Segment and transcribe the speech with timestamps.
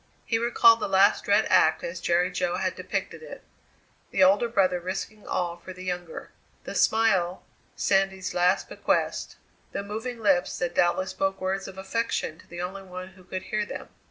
[0.25, 3.43] He recalled the last dread act as Jerry Jo had depicted it.
[4.09, 6.31] The older brother risking all for the younger.
[6.63, 9.35] The smile Sandy's last bequest
[9.73, 13.43] the moving lips that doubtless spoke words of affection to the only one who could
[13.43, 13.89] hear them.